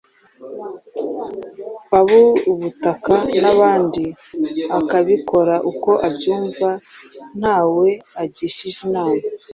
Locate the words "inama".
8.87-9.21